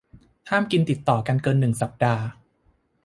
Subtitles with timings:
[0.49, 2.23] ห้ามกินติดต่อกันเกินหนึ่งสัปดาห์